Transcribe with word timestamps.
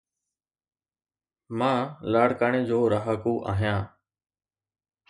مان 1.57 1.79
لاڙڪاڻي 2.11 2.61
جو 2.69 2.77
رھاڪو 2.93 3.33
آھيان. 3.51 3.81